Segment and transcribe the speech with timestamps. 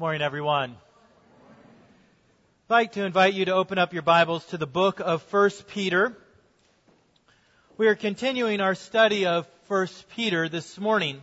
[0.00, 0.74] morning, everyone.
[2.70, 5.50] I'd like to invite you to open up your Bibles to the book of 1
[5.68, 6.16] Peter.
[7.76, 11.20] We are continuing our study of 1 Peter this morning.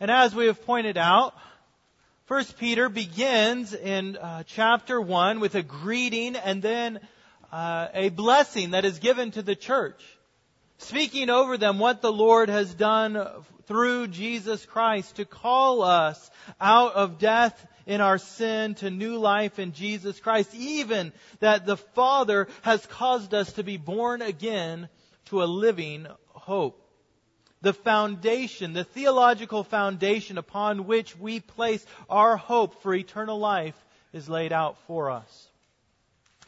[0.00, 1.34] And as we have pointed out,
[2.28, 6.98] 1 Peter begins in uh, chapter 1 with a greeting and then
[7.52, 10.02] uh, a blessing that is given to the church,
[10.78, 13.26] speaking over them what the Lord has done
[13.66, 16.30] through Jesus Christ to call us
[16.60, 21.76] out of death in our sin to new life in Jesus Christ, even that the
[21.76, 24.88] Father has caused us to be born again
[25.26, 26.82] to a living hope.
[27.62, 33.74] The foundation, the theological foundation upon which we place our hope for eternal life
[34.12, 35.48] is laid out for us.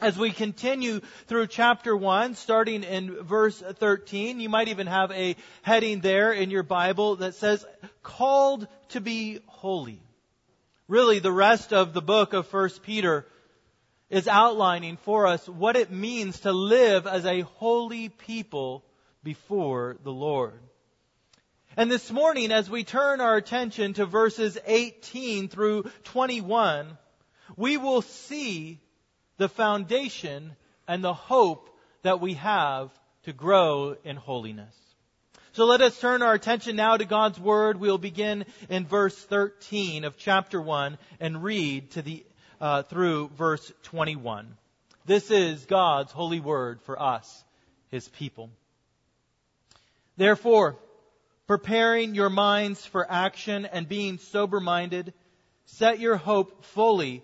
[0.01, 5.35] As we continue through chapter 1, starting in verse 13, you might even have a
[5.61, 7.65] heading there in your Bible that says,
[8.01, 10.01] called to be holy.
[10.87, 13.27] Really, the rest of the book of 1 Peter
[14.09, 18.85] is outlining for us what it means to live as a holy people
[19.21, 20.61] before the Lord.
[21.75, 26.97] And this morning, as we turn our attention to verses 18 through 21,
[27.57, 28.79] we will see
[29.39, 30.51] the foundation
[30.87, 31.69] and the hope
[32.03, 32.91] that we have
[33.23, 34.75] to grow in holiness.
[35.53, 37.79] So let us turn our attention now to God's Word.
[37.79, 42.23] We'll begin in verse 13 of chapter 1 and read to the,
[42.61, 44.55] uh, through verse 21.
[45.05, 47.43] This is God's holy word for us,
[47.89, 48.51] His people.
[50.17, 50.75] Therefore,
[51.47, 55.13] preparing your minds for action and being sober minded,
[55.65, 57.23] set your hope fully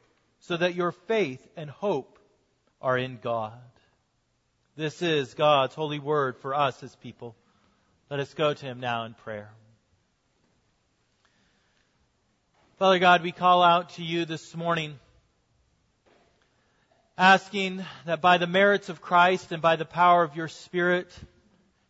[0.41, 2.19] so that your faith and hope
[2.81, 3.53] are in God.
[4.75, 7.35] This is God's holy word for us as people.
[8.09, 9.51] Let us go to Him now in prayer.
[12.79, 14.97] Father God, we call out to you this morning,
[17.15, 21.13] asking that by the merits of Christ and by the power of your Spirit,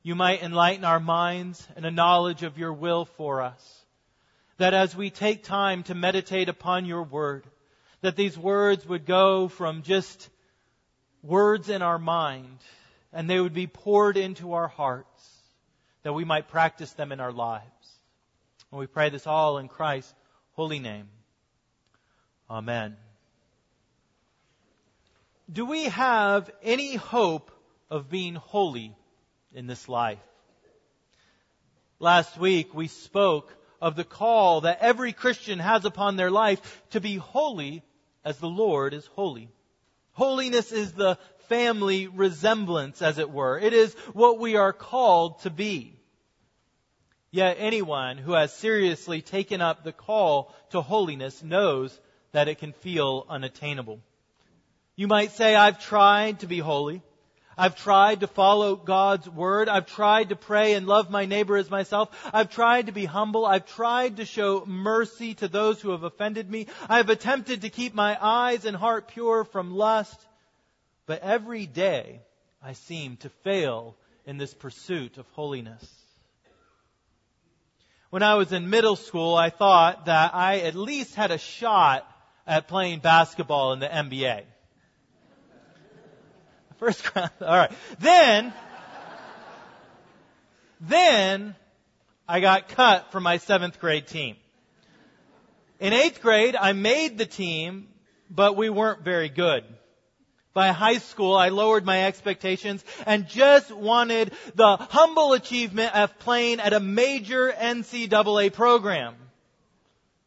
[0.03, 3.85] you might enlighten our minds and a knowledge of your will for us.
[4.57, 7.45] That as we take time to meditate upon your word,
[8.01, 10.29] that these words would go from just
[11.23, 12.57] words in our mind
[13.13, 15.29] and they would be poured into our hearts
[16.03, 17.66] that we might practice them in our lives.
[18.72, 20.13] And we pray this all in Christ's
[20.53, 21.09] holy name.
[22.50, 22.97] Amen.
[25.51, 27.51] Do we have any hope
[27.89, 28.95] of being holy
[29.53, 30.19] in this life?
[32.00, 37.01] Last week we spoke of the call that every Christian has upon their life to
[37.01, 37.83] be holy
[38.24, 39.50] as the Lord is holy.
[40.14, 41.18] Holiness is the
[41.48, 43.58] family resemblance, as it were.
[43.58, 46.00] It is what we are called to be.
[47.31, 51.98] Yet anyone who has seriously taken up the call to holiness knows
[52.34, 54.02] that it can feel unattainable.
[54.96, 57.02] You might say, I've tried to be holy.
[57.57, 59.67] I've tried to follow God's word.
[59.69, 62.09] I've tried to pray and love my neighbor as myself.
[62.34, 63.45] I've tried to be humble.
[63.45, 66.68] I've tried to show mercy to those who have offended me.
[66.89, 70.25] I've attempted to keep my eyes and heart pure from lust.
[71.06, 72.21] But every day
[72.63, 73.95] I seem to fail
[74.25, 75.86] in this pursuit of holiness.
[78.12, 82.07] When I was in middle school, I thought that I at least had a shot
[82.45, 84.44] at playing basketball in the NBA.
[86.81, 87.30] First round.
[87.42, 87.72] All right.
[88.00, 88.51] Then,
[90.80, 91.56] then
[92.28, 94.36] I got cut from my seventh grade team.
[95.80, 97.88] In eighth grade, I made the team,
[98.31, 99.63] but we weren't very good.
[100.56, 106.60] By high school, I lowered my expectations and just wanted the humble achievement of playing
[106.60, 109.13] at a major NCAA program.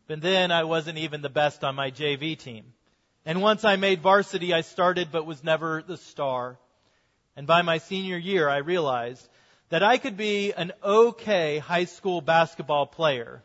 [0.06, 2.64] But then I wasn't even the best on my JV team.
[3.26, 6.58] And once I made varsity, I started but was never the star.
[7.36, 9.26] And by my senior year, I realized
[9.70, 13.42] that I could be an okay high school basketball player,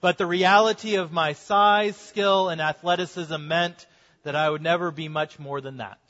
[0.00, 3.86] but the reality of my size, skill, and athleticism meant
[4.22, 6.00] that I would never be much more than that.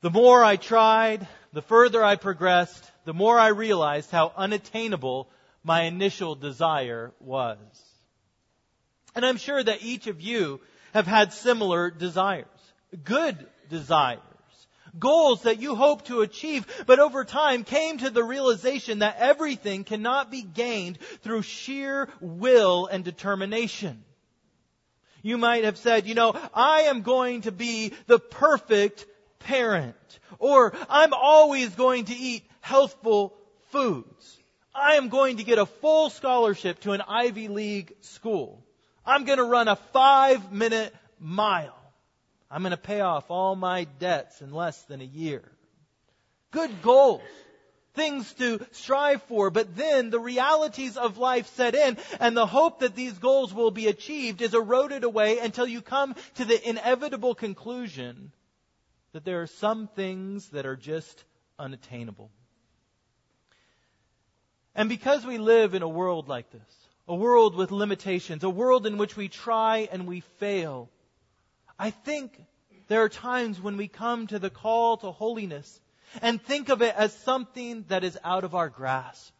[0.00, 5.28] The more I tried, the further I progressed, the more I realized how unattainable
[5.64, 7.58] my initial desire was.
[9.14, 10.60] And I'm sure that each of you
[10.92, 12.46] have had similar desires.
[13.04, 14.20] Good desires.
[14.98, 19.84] Goals that you hope to achieve, but over time came to the realization that everything
[19.84, 24.04] cannot be gained through sheer will and determination.
[25.22, 29.06] You might have said, you know, I am going to be the perfect
[29.38, 29.96] parent.
[30.38, 33.34] Or I'm always going to eat healthful
[33.70, 34.38] foods.
[34.74, 38.64] I am going to get a full scholarship to an Ivy League school.
[39.04, 41.78] I'm going to run a five minute mile.
[42.50, 45.42] I'm going to pay off all my debts in less than a year.
[46.50, 47.22] Good goals.
[47.94, 52.80] Things to strive for, but then the realities of life set in and the hope
[52.80, 57.34] that these goals will be achieved is eroded away until you come to the inevitable
[57.34, 58.32] conclusion
[59.12, 61.24] that there are some things that are just
[61.58, 62.30] unattainable.
[64.74, 68.86] And because we live in a world like this, a world with limitations, a world
[68.86, 70.88] in which we try and we fail,
[71.78, 72.38] I think
[72.88, 75.80] there are times when we come to the call to holiness
[76.20, 79.32] and think of it as something that is out of our grasp.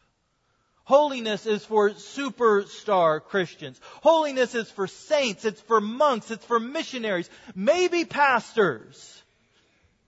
[0.85, 3.79] Holiness is for superstar Christians.
[4.01, 5.45] Holiness is for saints.
[5.45, 6.29] It's for monks.
[6.29, 7.29] It's for missionaries.
[7.55, 9.21] Maybe pastors.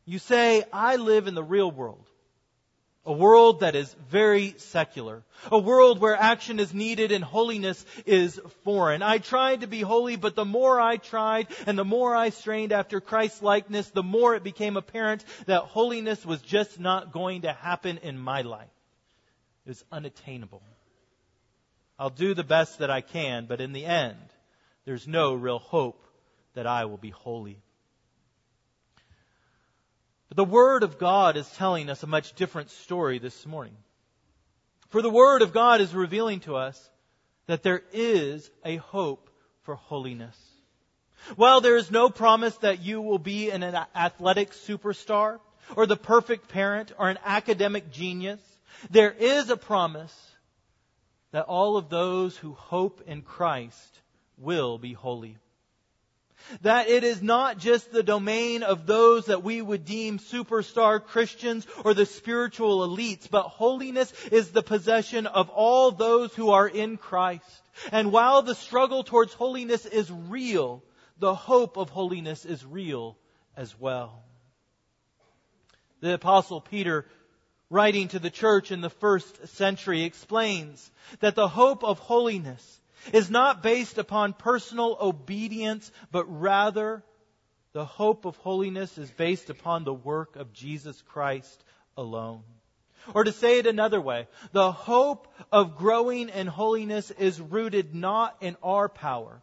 [0.06, 2.06] You say, I live in the real world.
[3.08, 5.24] A world that is very secular.
[5.52, 9.04] A world where action is needed and holiness is foreign.
[9.04, 12.72] I tried to be holy, but the more I tried and the more I strained
[12.72, 17.54] after Christ's likeness, the more it became apparent that holiness was just not going to
[17.54, 18.70] happen in my life.
[19.66, 20.64] It was unattainable.
[22.00, 24.18] I'll do the best that I can, but in the end,
[24.86, 26.04] there's no real hope
[26.56, 27.62] that I will be holy.
[30.30, 33.76] But the Word of God is telling us a much different story this morning.
[34.90, 36.90] For the Word of God is revealing to us
[37.48, 39.30] that there is a hope
[39.64, 40.38] for holiness.
[41.36, 45.40] While there is no promise that you will be an athletic superstar,
[45.76, 48.40] or the perfect parent, or an academic genius,
[48.90, 50.14] there is a promise
[51.32, 54.00] that all of those who hope in Christ
[54.38, 55.38] will be holy.
[56.62, 61.66] That it is not just the domain of those that we would deem superstar Christians
[61.84, 66.98] or the spiritual elites, but holiness is the possession of all those who are in
[66.98, 67.62] Christ.
[67.92, 70.84] And while the struggle towards holiness is real,
[71.20, 73.18] the hope of holiness is real
[73.56, 74.24] as well.
[76.02, 77.06] The apostle Peter
[77.70, 82.82] writing to the church in the first century explains that the hope of holiness
[83.14, 87.04] is not based upon personal obedience, but rather
[87.74, 91.64] the hope of holiness is based upon the work of Jesus Christ
[91.98, 92.44] alone.
[93.14, 98.36] Or to say it another way, the hope of growing in holiness is rooted not
[98.42, 99.42] in our power,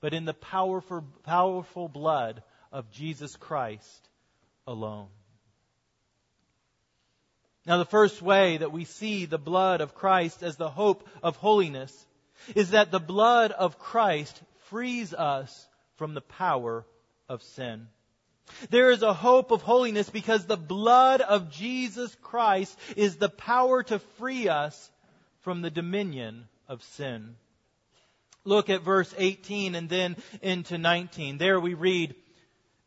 [0.00, 4.08] but in the powerful, powerful blood of Jesus Christ
[4.66, 5.08] alone.
[7.66, 11.36] Now, the first way that we see the blood of Christ as the hope of
[11.36, 12.06] holiness
[12.54, 15.66] is that the blood of Christ frees us
[15.96, 16.84] from the power
[17.28, 17.88] of sin.
[18.70, 23.82] There is a hope of holiness because the blood of Jesus Christ is the power
[23.84, 24.90] to free us
[25.40, 27.36] from the dominion of sin.
[28.44, 31.38] Look at verse 18 and then into 19.
[31.38, 32.14] There we read,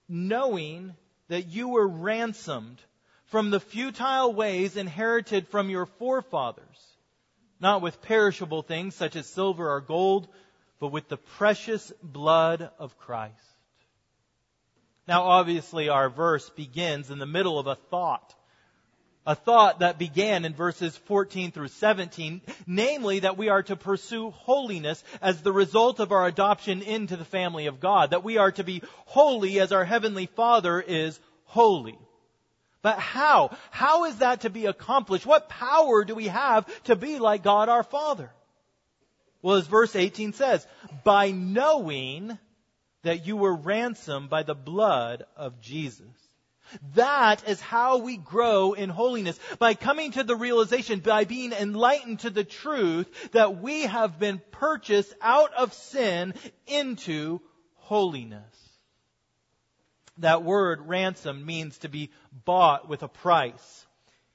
[0.10, 0.96] knowing
[1.28, 2.82] that you were ransomed
[3.26, 6.91] from the futile ways inherited from your forefathers
[7.62, 10.28] not with perishable things such as silver or gold,
[10.80, 13.36] but with the precious blood of Christ.
[15.08, 18.36] Now, obviously, our verse begins in the middle of a thought.
[19.26, 24.32] A thought that began in verses 14 through 17, namely that we are to pursue
[24.32, 28.52] holiness as the result of our adoption into the family of God, that we are
[28.54, 32.00] to be holy as our Heavenly Father is holy.
[32.82, 33.56] But how?
[33.70, 35.26] How is that to be accomplished?
[35.26, 38.32] What power do we have to be like God our Father?
[39.42, 40.66] Well, as verse 18 says,
[41.04, 42.38] by knowing
[43.04, 46.06] that you were ransomed by the blood of Jesus.
[46.96, 49.38] That is how we grow in holiness.
[49.60, 54.42] By coming to the realization, by being enlightened to the truth that we have been
[54.52, 56.34] purchased out of sin
[56.68, 57.42] into
[57.76, 58.71] holiness.
[60.22, 62.10] That word ransom means to be
[62.46, 63.86] bought with a price.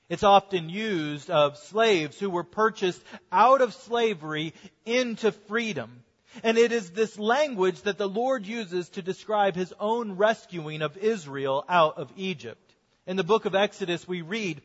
[0.09, 3.03] It's often used of slaves who were purchased
[3.33, 6.03] out of slavery into freedom.
[6.43, 10.97] And it is this language that the Lord uses to describe his own rescuing of
[10.97, 12.75] Israel out of Egypt.
[13.07, 14.61] In the book of Exodus, we read,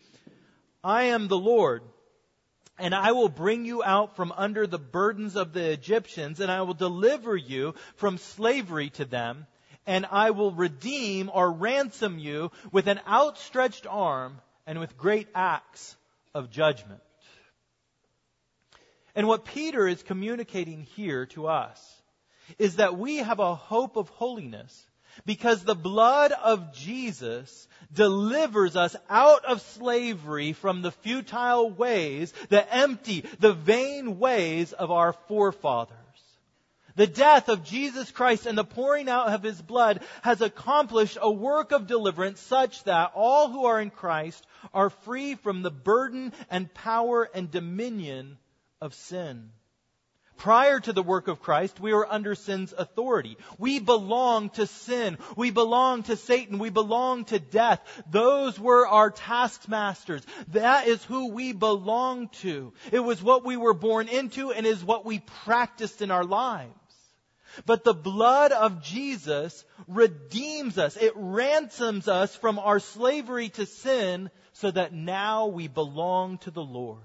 [0.84, 1.84] I am the Lord,
[2.80, 6.64] and I will bring you out from under the burdens of the Egyptians, and I
[6.64, 9.46] will deliver you from slavery to them,
[9.86, 15.96] and I will redeem or ransom you with an outstretched arm and with great acts
[16.34, 17.02] of judgment.
[19.16, 22.02] And what Peter is communicating here to us
[22.58, 24.86] is that we have a hope of holiness
[25.26, 32.74] because the blood of Jesus delivers us out of slavery from the futile ways, the
[32.74, 35.98] empty, the vain ways of our forefathers.
[36.96, 41.32] The death of Jesus Christ and the pouring out of his blood has accomplished a
[41.32, 46.34] work of deliverance such that all who are in Christ are free from the burden
[46.50, 48.38] and power and dominion
[48.82, 49.52] of sin.
[50.42, 53.38] Prior to the work of Christ, we were under sin's authority.
[53.60, 55.20] We belong to sin.
[55.38, 56.58] We belong to Satan.
[56.58, 57.80] We belong to death.
[58.10, 60.26] Those were our taskmasters.
[60.48, 62.74] That is who we belong to.
[62.92, 66.74] It was what we were born into and is what we practiced in our lives.
[67.66, 70.98] But the blood of Jesus redeems us.
[70.98, 76.64] It ransoms us from our slavery to sin so that now we belong to the
[76.64, 77.02] Lord.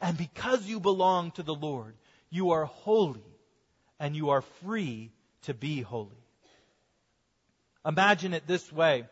[0.00, 1.94] And because you belong to the Lord,
[2.30, 3.22] you are holy
[4.00, 6.10] and you are free to be holy.
[7.86, 9.06] Imagine it this way.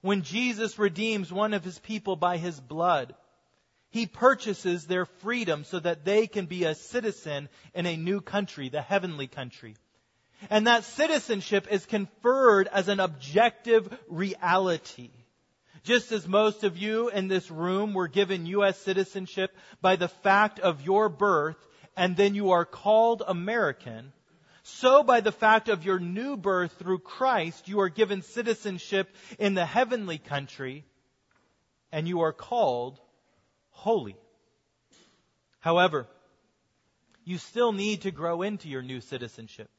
[0.00, 3.14] When Jesus redeems one of his people by his blood,
[3.90, 8.68] he purchases their freedom so that they can be a citizen in a new country,
[8.68, 9.76] the heavenly country.
[10.48, 15.10] And that citizenship is conferred as an objective reality.
[15.82, 18.78] Just as most of you in this room were given U.S.
[18.78, 21.56] citizenship by the fact of your birth,
[21.96, 24.12] and then you are called American,
[24.62, 29.54] so by the fact of your new birth through Christ, you are given citizenship in
[29.54, 30.84] the heavenly country,
[31.90, 33.00] and you are called
[33.80, 34.16] holy.
[35.60, 36.06] However,
[37.24, 39.70] you still need to grow into your new citizenship.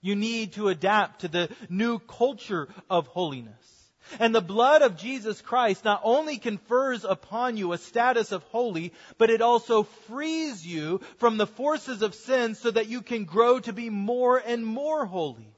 [0.00, 3.90] You need to adapt to the new culture of holiness.
[4.20, 8.92] And the blood of Jesus Christ not only confers upon you a status of holy,
[9.18, 13.60] but it also frees you from the forces of sin so that you can grow
[13.60, 15.52] to be more and more holy.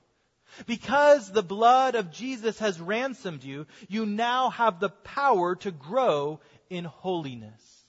[0.67, 6.41] Because the blood of Jesus has ransomed you, you now have the power to grow
[6.69, 7.80] in holiness.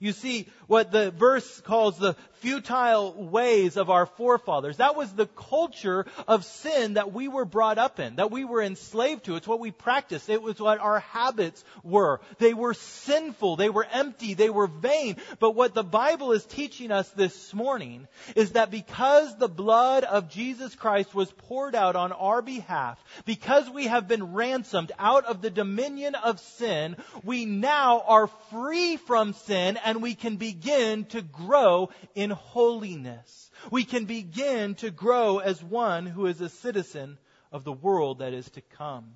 [0.00, 4.76] You see, what the verse calls the futile ways of our forefathers.
[4.76, 8.62] That was the culture of sin that we were brought up in, that we were
[8.62, 9.36] enslaved to.
[9.36, 10.28] It's what we practiced.
[10.28, 12.20] It was what our habits were.
[12.38, 13.56] They were sinful.
[13.56, 14.34] They were empty.
[14.34, 15.16] They were vain.
[15.40, 20.30] But what the Bible is teaching us this morning is that because the blood of
[20.30, 25.42] Jesus Christ was poured out on our behalf, because we have been ransomed out of
[25.42, 31.22] the dominion of sin, we now are free from sin and we can begin to
[31.22, 33.50] grow in holiness.
[33.70, 37.16] We can begin to grow as one who is a citizen
[37.50, 39.14] of the world that is to come.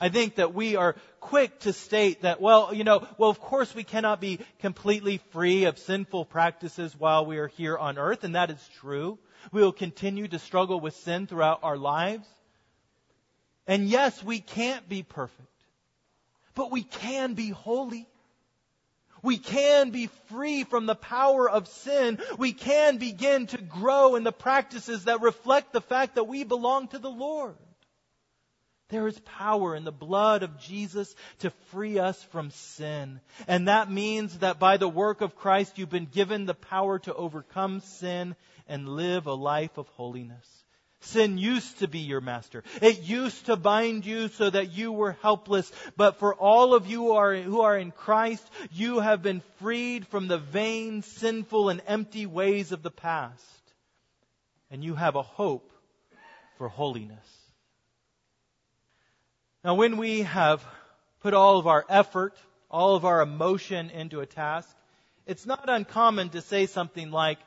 [0.00, 3.74] I think that we are quick to state that, well, you know, well, of course
[3.74, 8.36] we cannot be completely free of sinful practices while we are here on earth, and
[8.36, 9.18] that is true.
[9.52, 12.26] We will continue to struggle with sin throughout our lives.
[13.66, 15.52] And yes, we can't be perfect,
[16.54, 18.08] but we can be holy.
[19.22, 22.18] We can be free from the power of sin.
[22.38, 26.88] We can begin to grow in the practices that reflect the fact that we belong
[26.88, 27.56] to the Lord.
[28.90, 33.20] There is power in the blood of Jesus to free us from sin.
[33.46, 37.14] And that means that by the work of Christ, you've been given the power to
[37.14, 38.34] overcome sin
[38.66, 40.59] and live a life of holiness.
[41.02, 42.62] Sin used to be your master.
[42.82, 45.70] It used to bind you so that you were helpless.
[45.96, 50.06] But for all of you who are, who are in Christ, you have been freed
[50.06, 53.42] from the vain, sinful, and empty ways of the past.
[54.70, 55.72] And you have a hope
[56.58, 57.26] for holiness.
[59.64, 60.64] Now, when we have
[61.20, 62.34] put all of our effort,
[62.70, 64.68] all of our emotion into a task,
[65.26, 67.38] it's not uncommon to say something like,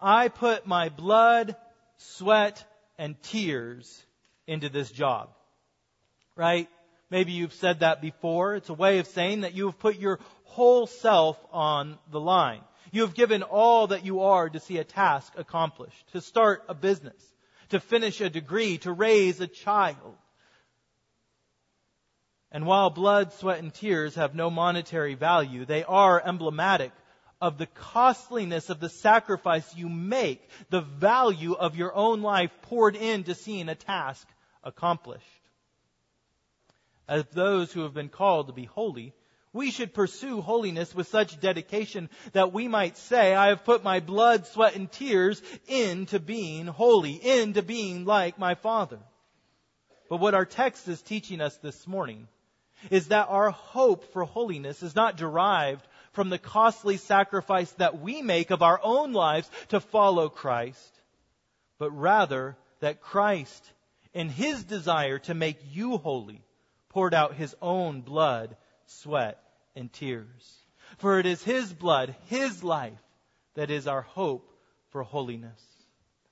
[0.00, 1.56] I put my blood,
[1.96, 2.64] sweat,
[2.98, 4.04] and tears
[4.46, 5.30] into this job.
[6.36, 6.68] Right?
[7.10, 8.56] Maybe you've said that before.
[8.56, 12.60] It's a way of saying that you have put your whole self on the line.
[12.90, 16.74] You have given all that you are to see a task accomplished, to start a
[16.74, 17.20] business,
[17.70, 20.16] to finish a degree, to raise a child.
[22.52, 26.92] And while blood, sweat, and tears have no monetary value, they are emblematic
[27.40, 32.96] of the costliness of the sacrifice you make, the value of your own life poured
[32.96, 34.26] into seeing a task
[34.62, 35.24] accomplished.
[37.06, 39.12] As those who have been called to be holy,
[39.52, 44.00] we should pursue holiness with such dedication that we might say, I have put my
[44.00, 48.98] blood, sweat, and tears into being holy, into being like my Father.
[50.10, 52.26] But what our text is teaching us this morning
[52.90, 58.22] is that our hope for holiness is not derived from the costly sacrifice that we
[58.22, 61.00] make of our own lives to follow Christ,
[61.78, 63.64] but rather that Christ,
[64.12, 66.42] in his desire to make you holy,
[66.88, 68.56] poured out his own blood,
[68.86, 69.38] sweat,
[69.76, 70.64] and tears.
[70.98, 72.98] For it is His blood, His life,
[73.54, 74.50] that is our hope
[74.90, 75.60] for holiness.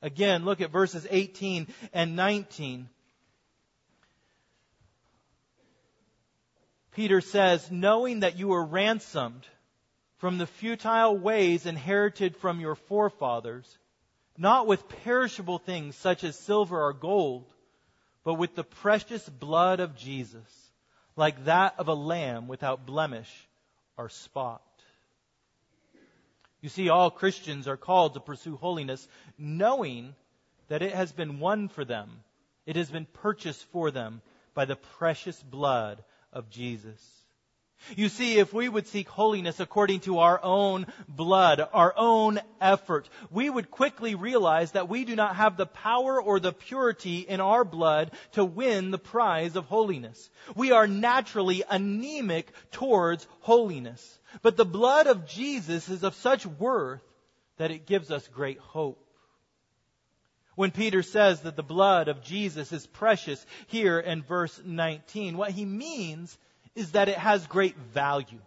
[0.01, 2.89] Again, look at verses 18 and 19.
[6.93, 9.47] Peter says, knowing that you were ransomed
[10.23, 13.77] from the futile ways inherited from your forefathers,
[14.39, 17.53] not with perishable things such as silver or gold,
[18.23, 20.71] but with the precious blood of Jesus
[21.17, 23.29] like that of a lamb without blemish
[23.97, 24.63] or spot.
[26.61, 30.15] You see, all Christians are called to pursue holiness, knowing
[30.69, 32.09] that it has been won for them.
[32.65, 34.23] It has been purchased for them
[34.55, 37.22] by the precious blood of Jesus.
[37.97, 43.09] You see, if we would seek holiness according to our own blood, our own effort,
[43.31, 47.41] we would quickly realize that we do not have the power or the purity in
[47.41, 50.31] our blood to win the prize of holiness.
[50.55, 54.19] We are naturally anemic towards holiness.
[54.43, 57.03] But the blood of Jesus is of such worth
[57.59, 58.99] that it gives us great hope.
[60.55, 65.51] When Peter says that the blood of Jesus is precious here in verse 19, what
[65.51, 66.37] he means
[66.75, 68.41] is that it has great value.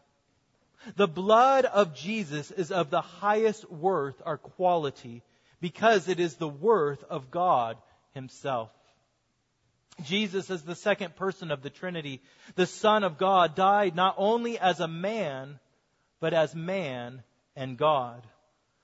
[0.95, 5.23] The blood of Jesus is of the highest worth or quality
[5.59, 7.77] because it is the worth of God
[8.13, 8.69] Himself.
[10.03, 12.21] Jesus is the second person of the Trinity.
[12.55, 15.59] The Son of God died not only as a man,
[16.19, 17.23] but as man
[17.55, 18.25] and God.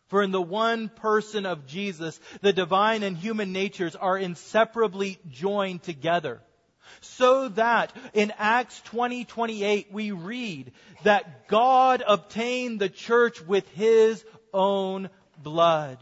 [0.07, 5.83] For in the one person of Jesus, the divine and human natures are inseparably joined
[5.83, 6.41] together
[7.01, 10.71] so that in Acts 20, 28, we read
[11.03, 15.09] that God obtained the church with his own
[15.41, 15.97] blood.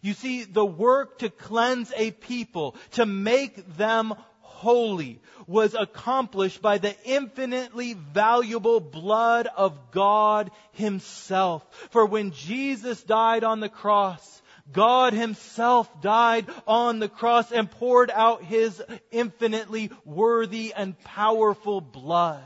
[0.00, 6.78] You see, the work to cleanse a people, to make them holy, was accomplished by
[6.78, 11.64] the infinitely valuable blood of God Himself.
[11.90, 18.10] For when Jesus died on the cross, God himself died on the cross and poured
[18.10, 22.42] out his infinitely worthy and powerful blood.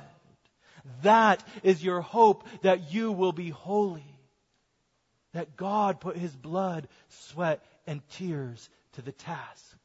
[1.03, 4.05] That is your hope that you will be holy.
[5.33, 9.77] That God put his blood, sweat, and tears to the task.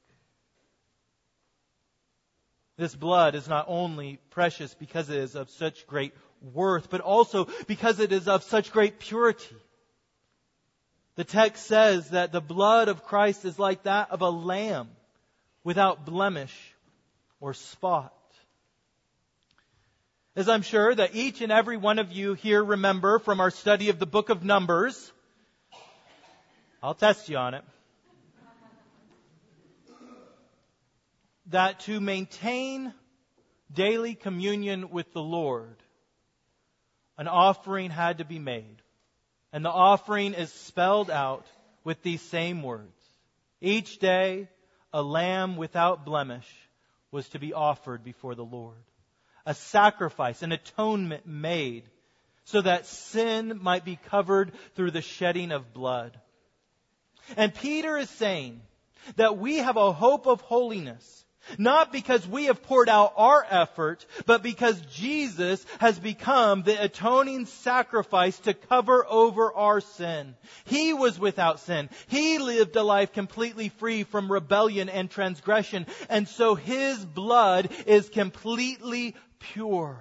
[2.77, 6.13] This blood is not only precious because it is of such great
[6.53, 9.55] worth, but also because it is of such great purity.
[11.17, 14.87] The text says that the blood of Christ is like that of a lamb
[15.63, 16.55] without blemish
[17.39, 18.13] or spot.
[20.35, 23.89] As I'm sure that each and every one of you here remember from our study
[23.89, 25.11] of the book of Numbers,
[26.83, 27.63] I'll test you on it,
[31.47, 32.93] that to maintain
[33.73, 35.77] daily communion with the Lord,
[37.17, 38.83] an offering had to be made.
[39.53, 41.45] And the offering is spelled out
[41.83, 42.91] with these same words.
[43.61, 44.49] Each day,
[44.93, 46.47] a lamb without blemish
[47.11, 48.83] was to be offered before the Lord.
[49.45, 51.83] A sacrifice, an atonement made
[52.43, 56.19] so that sin might be covered through the shedding of blood.
[57.35, 58.61] And Peter is saying
[59.15, 61.25] that we have a hope of holiness
[61.57, 67.45] not because we have poured out our effort, but because Jesus has become the atoning
[67.45, 70.35] sacrifice to cover over our sin.
[70.65, 71.89] He was without sin.
[72.07, 75.85] He lived a life completely free from rebellion and transgression.
[76.09, 79.97] And so His blood is completely pure.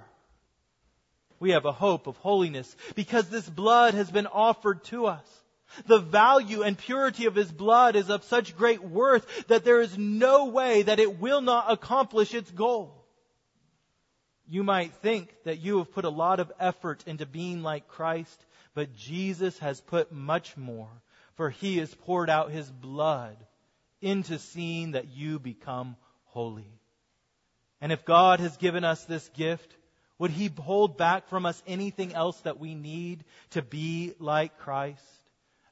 [1.39, 5.27] We have a hope of holiness because this blood has been offered to us.
[5.87, 9.97] The value and purity of his blood is of such great worth that there is
[9.99, 13.05] no way that it will not accomplish its goal.
[14.49, 18.45] You might think that you have put a lot of effort into being like Christ,
[18.75, 20.91] but Jesus has put much more,
[21.35, 23.37] for he has poured out his blood
[24.01, 26.71] into seeing that you become holy.
[27.81, 29.75] And if God has given us this gift,
[30.19, 35.03] would he hold back from us anything else that we need to be like Christ?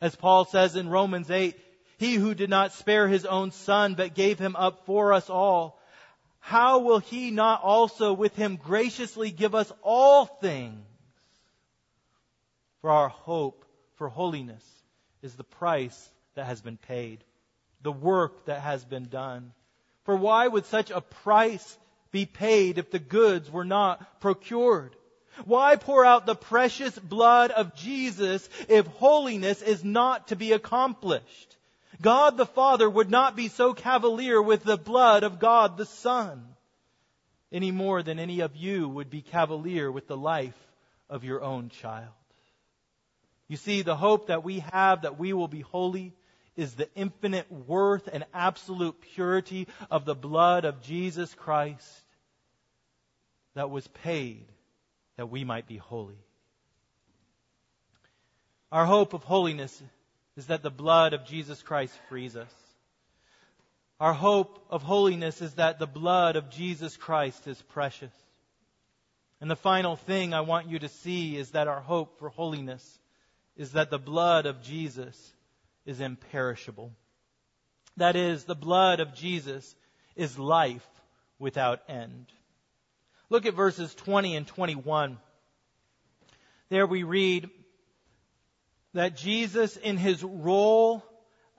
[0.05, 1.59] As Paul says in Romans 8,
[1.97, 5.81] he who did not spare his own son, but gave him up for us all,
[6.41, 10.85] how will he not also with him graciously give us all things?
[12.83, 13.65] For our hope
[13.95, 14.63] for holiness
[15.23, 17.25] is the price that has been paid,
[17.81, 19.53] the work that has been done.
[20.03, 21.79] For why would such a price
[22.11, 24.95] be paid if the goods were not procured?
[25.45, 31.57] Why pour out the precious blood of Jesus if holiness is not to be accomplished?
[32.01, 36.45] God the Father would not be so cavalier with the blood of God the Son
[37.55, 40.59] any more than any of you would be cavalier with the life
[41.09, 42.13] of your own child.
[43.47, 46.13] You see, the hope that we have that we will be holy
[46.57, 51.89] is the infinite worth and absolute purity of the blood of Jesus Christ
[53.55, 54.47] that was paid
[55.17, 56.19] that we might be holy.
[58.73, 59.83] Our hope of holiness
[60.37, 62.53] is that the blood of Jesus Christ frees us.
[64.01, 68.13] Our hope of holiness is that the blood of Jesus Christ is precious.
[69.41, 72.99] And the final thing I want you to see is that our hope for holiness
[73.57, 75.33] is that the blood of Jesus
[75.87, 76.91] is imperishable.
[77.97, 79.75] That is, the blood of Jesus
[80.17, 80.87] is life
[81.39, 82.27] without end.
[83.31, 85.19] Look at verses 20 and 21.
[86.69, 87.51] There we read
[88.93, 91.03] that Jesus, in his role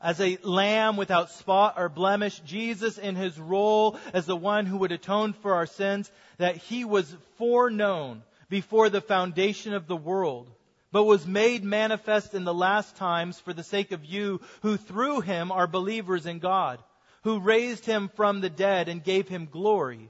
[0.01, 4.78] as a lamb without spot or blemish, Jesus in his role as the one who
[4.78, 10.51] would atone for our sins, that he was foreknown before the foundation of the world,
[10.91, 15.21] but was made manifest in the last times for the sake of you who through
[15.21, 16.82] him are believers in God,
[17.23, 20.10] who raised him from the dead and gave him glory,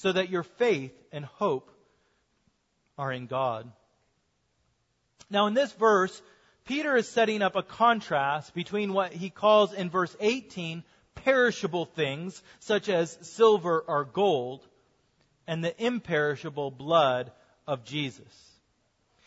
[0.00, 1.70] so that your faith and hope
[2.96, 3.70] are in God.
[5.28, 6.22] Now in this verse,
[6.64, 10.84] Peter is setting up a contrast between what he calls in verse 18
[11.16, 14.66] perishable things, such as silver or gold,
[15.46, 17.30] and the imperishable blood
[17.66, 18.50] of Jesus.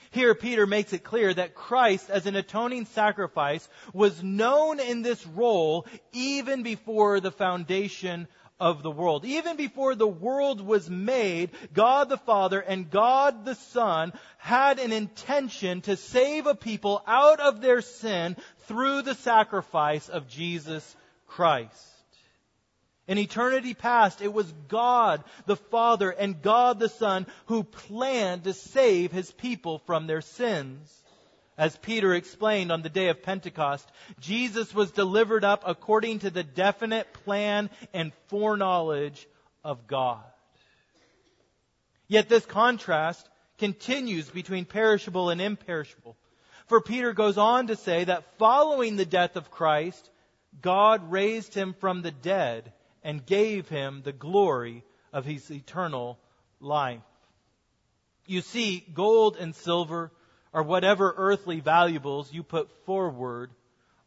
[0.09, 5.25] Here, Peter makes it clear that Christ, as an atoning sacrifice, was known in this
[5.27, 8.27] role even before the foundation
[8.63, 9.25] of the world.
[9.25, 14.93] Even before the world was made, God the Father and God the Son had an
[14.93, 20.95] intention to save a people out of their sin through the sacrifice of Jesus
[21.27, 21.89] Christ.
[23.05, 28.53] In eternity past, it was God the Father and God the Son who planned to
[28.53, 31.02] save his people from their sins.
[31.57, 33.89] As Peter explained on the day of Pentecost,
[34.19, 39.27] Jesus was delivered up according to the definite plan and foreknowledge
[39.63, 40.23] of God.
[42.07, 46.17] Yet this contrast continues between perishable and imperishable.
[46.67, 50.09] For Peter goes on to say that following the death of Christ,
[50.61, 56.17] God raised him from the dead and gave him the glory of his eternal
[56.59, 57.01] life.
[58.25, 60.11] You see, gold and silver
[60.53, 63.49] or whatever earthly valuables you put forward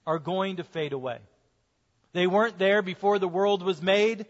[0.07, 1.19] are going to fade away.
[2.13, 4.27] They weren't there before the world was made,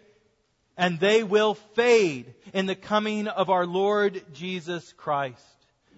[0.76, 5.44] and they will fade in the coming of our Lord Jesus Christ.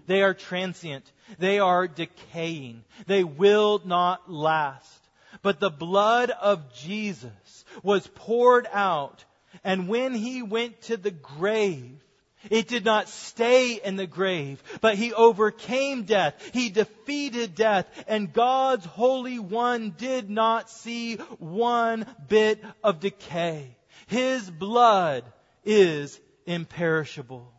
[0.06, 1.10] They are transient.
[1.38, 2.84] They are decaying.
[3.06, 5.00] They will not last.
[5.42, 9.24] But the blood of Jesus was poured out,
[9.62, 12.02] and when he went to the grave,
[12.50, 16.50] it did not stay in the grave, but he overcame death.
[16.52, 23.76] He defeated death, and God's Holy One did not see one bit of decay.
[24.06, 25.24] His blood
[25.64, 27.52] is imperishable.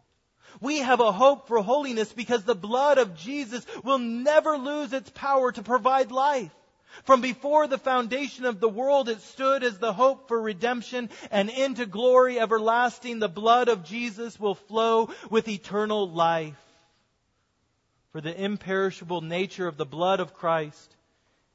[0.62, 5.10] We have a hope for holiness because the blood of Jesus will never lose its
[5.12, 6.52] power to provide life.
[7.04, 11.50] From before the foundation of the world, it stood as the hope for redemption, and
[11.50, 16.56] into glory everlasting, the blood of Jesus will flow with eternal life.
[18.12, 20.96] For the imperishable nature of the blood of Christ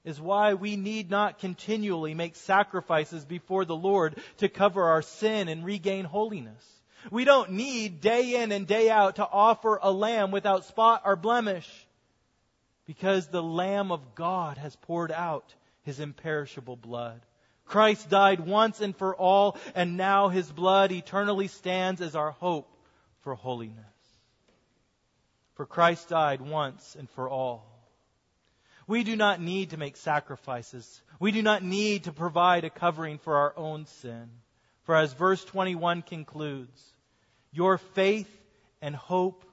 [0.04, 5.48] is why we need not continually make sacrifices before the Lord to cover our sin
[5.48, 6.62] and regain holiness.
[7.10, 11.16] We don't need day in and day out to offer a lamb without spot or
[11.16, 11.68] blemish
[12.86, 17.20] because the Lamb of God has poured out his imperishable blood.
[17.66, 22.68] Christ died once and for all, and now his blood eternally stands as our hope
[23.22, 23.84] for holiness.
[25.54, 27.70] For Christ died once and for all.
[28.86, 31.00] We do not need to make sacrifices.
[31.18, 34.28] We do not need to provide a covering for our own sin.
[34.82, 36.82] For as verse 21 concludes,
[37.50, 38.28] your faith
[38.82, 39.44] and hope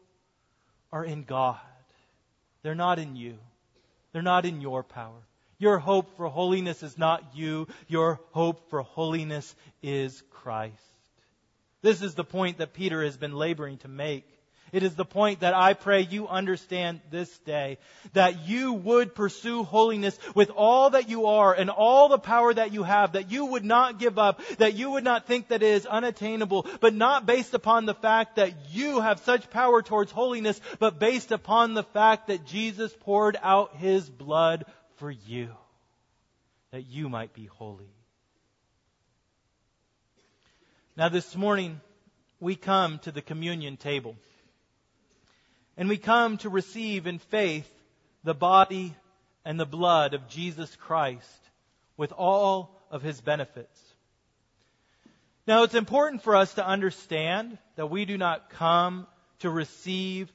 [0.92, 1.60] are in God.
[2.64, 3.38] They're not in you.
[4.12, 5.28] They're not in your power.
[5.58, 7.68] Your hope for holiness is not you.
[7.88, 10.76] Your hope for holiness is Christ.
[11.82, 14.26] This is the point that Peter has been laboring to make.
[14.72, 17.78] It is the point that I pray you understand this day.
[18.14, 22.72] That you would pursue holiness with all that you are and all the power that
[22.72, 23.14] you have.
[23.14, 24.42] That you would not give up.
[24.60, 26.68] That you would not think that it is unattainable.
[26.80, 30.60] But not based upon the fact that you have such power towards holiness.
[30.80, 34.64] But based upon the fact that Jesus poured out His blood
[34.96, 35.50] for you.
[36.72, 37.92] That you might be holy.
[40.96, 41.82] Now this morning,
[42.40, 44.16] we come to the communion table.
[45.82, 47.68] And we come to receive in faith
[48.24, 48.94] the body
[49.44, 51.50] and the blood of Jesus Christ
[51.98, 53.82] with all of his benefits.
[55.48, 59.08] Now, it's important for us to understand that we do not come
[59.40, 60.32] to receive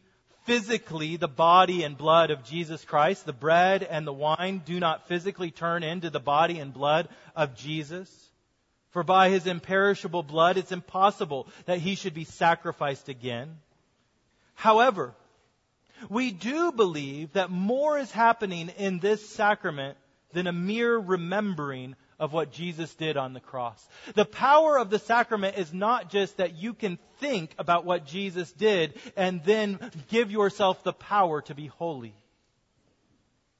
[0.46, 3.24] physically the body and blood of Jesus Christ.
[3.24, 7.54] The bread and the wine do not physically turn into the body and blood of
[7.54, 8.10] Jesus.
[8.90, 13.58] For by his imperishable blood, it's impossible that he should be sacrificed again.
[14.54, 15.14] However,
[16.08, 19.96] we do believe that more is happening in this sacrament
[20.32, 23.86] than a mere remembering of what Jesus did on the cross.
[24.14, 28.50] The power of the sacrament is not just that you can think about what Jesus
[28.52, 29.78] did and then
[30.08, 32.14] give yourself the power to be holy.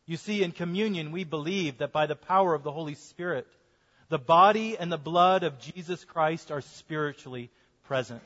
[0.07, 3.46] You see, in communion, we believe that by the power of the Holy Spirit,
[4.09, 7.51] the body and the blood of Jesus Christ are spiritually
[7.85, 8.22] present.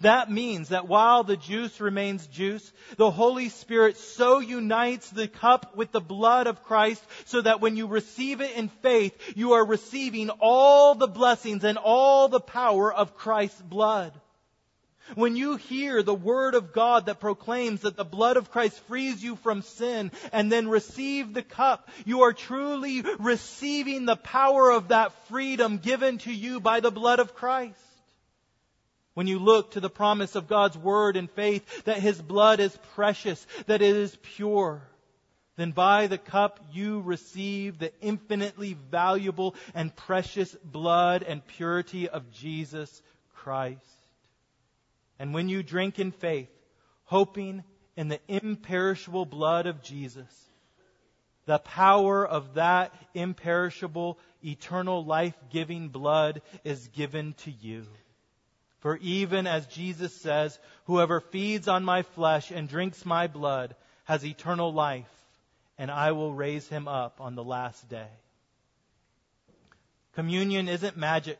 [0.00, 5.76] That means that while the juice remains juice, the Holy Spirit so unites the cup
[5.76, 9.64] with the blood of Christ so that when you receive it in faith, you are
[9.64, 14.12] receiving all the blessings and all the power of Christ's blood.
[15.14, 19.22] When you hear the word of God that proclaims that the blood of Christ frees
[19.22, 24.88] you from sin and then receive the cup, you are truly receiving the power of
[24.88, 27.78] that freedom given to you by the blood of Christ.
[29.14, 32.76] When you look to the promise of God's word and faith that his blood is
[32.94, 34.82] precious, that it is pure,
[35.56, 42.32] then by the cup you receive the infinitely valuable and precious blood and purity of
[42.32, 43.02] Jesus
[43.34, 43.80] Christ.
[45.20, 46.50] And when you drink in faith,
[47.04, 47.62] hoping
[47.96, 50.26] in the imperishable blood of Jesus,
[51.46, 57.86] the power of that imperishable, eternal life giving blood is given to you.
[58.84, 64.26] For even as Jesus says, whoever feeds on my flesh and drinks my blood has
[64.26, 65.08] eternal life,
[65.78, 68.10] and I will raise him up on the last day.
[70.16, 71.38] Communion isn't magic,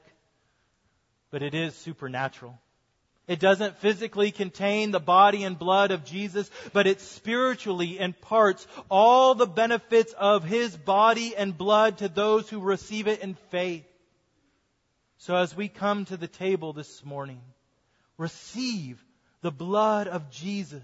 [1.31, 2.59] but it is supernatural.
[3.29, 9.35] It doesn't physically contain the body and blood of Jesus, but it spiritually imparts all
[9.35, 13.85] the benefits of His body and blood to those who receive it in faith.
[15.25, 17.41] So as we come to the table this morning,
[18.19, 19.03] receive
[19.41, 20.83] the blood of Jesus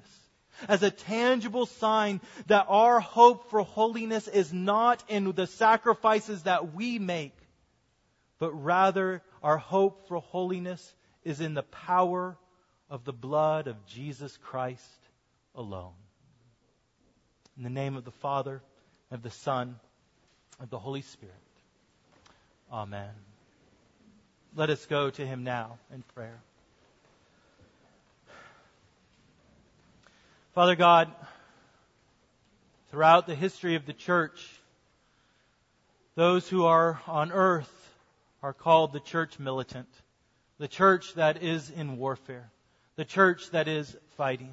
[0.67, 6.73] as a tangible sign that our hope for holiness is not in the sacrifices that
[6.73, 7.37] we make,
[8.39, 12.39] but rather our hope for holiness is in the power
[12.89, 15.09] of the blood of Jesus Christ
[15.55, 15.93] alone.
[17.59, 18.63] In the name of the Father,
[19.11, 19.79] of the Son,
[20.59, 21.35] of the Holy Spirit.
[22.73, 23.11] Amen.
[24.57, 26.41] Let us go to him now in prayer.
[30.55, 31.09] Father God,
[32.91, 34.45] throughout the history of the church,
[36.17, 37.73] those who are on earth
[38.43, 39.89] are called the church militant,
[40.59, 42.51] the church that is in warfare,
[42.97, 44.53] the church that is fighting.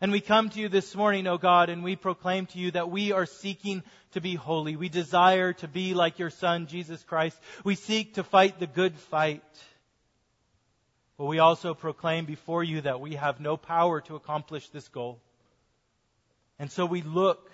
[0.00, 2.88] And we come to you this morning, O God, and we proclaim to you that
[2.88, 3.82] we are seeking
[4.12, 4.76] to be holy.
[4.76, 7.36] We desire to be like your Son, Jesus Christ.
[7.64, 9.42] We seek to fight the good fight.
[11.16, 15.18] But we also proclaim before you that we have no power to accomplish this goal.
[16.60, 17.50] And so we look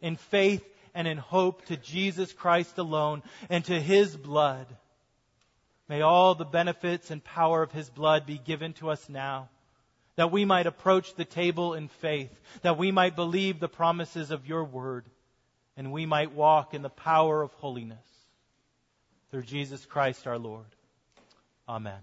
[0.00, 4.68] in faith and in hope to Jesus Christ alone and to His blood.
[5.88, 9.48] May all the benefits and power of His blood be given to us now
[10.18, 14.48] that we might approach the table in faith, that we might believe the promises of
[14.48, 15.04] your word,
[15.76, 18.04] and we might walk in the power of holiness.
[19.30, 20.66] Through Jesus Christ our Lord.
[21.68, 22.00] Amen.